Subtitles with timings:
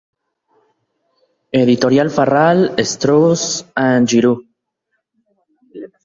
[1.63, 4.43] Editorial Farrar, Strauss and Giroux.